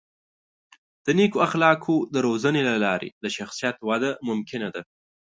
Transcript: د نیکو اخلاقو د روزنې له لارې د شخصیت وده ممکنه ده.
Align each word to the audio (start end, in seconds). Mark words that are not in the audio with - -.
د 1.05 1.07
نیکو 1.17 1.37
اخلاقو 1.47 1.95
د 2.13 2.15
روزنې 2.27 2.61
له 2.69 2.75
لارې 2.85 3.09
د 3.23 3.25
شخصیت 3.37 3.77
وده 3.89 4.11
ممکنه 4.27 4.67
ده. 4.75 4.81